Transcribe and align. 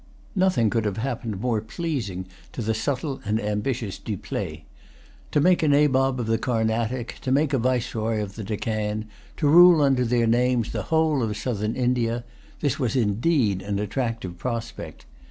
Nothing 0.35 0.71
could 0.71 0.85
have 0.85 0.97
happened 0.97 1.41
more 1.41 1.61
pleasing 1.61 2.25
to 2.53 2.63
the 2.63 2.73
subtle 2.73 3.21
and 3.23 3.39
ambitious 3.39 3.99
Dupleix. 3.99 4.63
To 5.29 5.39
make 5.39 5.61
a 5.61 5.67
Nabob 5.67 6.19
of 6.19 6.25
the 6.25 6.39
Carnatic, 6.39 7.19
to 7.21 7.31
make 7.31 7.53
a 7.53 7.59
Viceroy 7.59 8.19
of 8.19 8.33
the 8.33 8.43
Deccan, 8.43 9.05
to 9.37 9.47
rule 9.47 9.79
under 9.83 10.03
their 10.03 10.25
names 10.25 10.71
the 10.71 10.81
whole 10.89 11.21
of 11.21 11.37
Southern 11.37 11.75
India; 11.75 12.23
this 12.61 12.79
was 12.79 12.95
indeed 12.95 13.61
an 13.61 13.77
attractive 13.77 14.39
prospect. 14.39 15.05